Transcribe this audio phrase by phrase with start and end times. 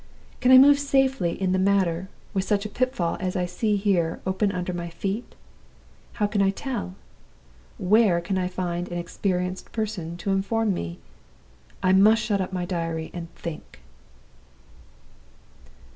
[0.39, 4.19] "Can I move safely in the matter, with such a pitfall as I see here
[4.25, 5.35] open under my feet?
[6.13, 6.95] How can I tell?
[7.77, 10.97] Where can I find an experienced person to inform me?
[11.83, 13.79] I must shut up my diary and think."